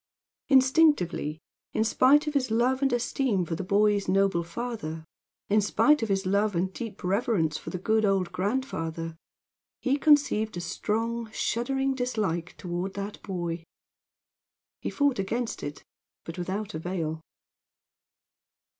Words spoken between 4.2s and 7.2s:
father; in spite of his love and deep